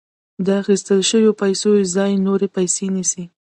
د 0.45 0.47
اخیستل 0.61 0.99
شویو 1.09 1.37
پیسو 1.41 1.69
ځای 1.95 2.11
نورې 2.27 2.47
پیسې 2.55 2.85
نیسي 2.95 3.23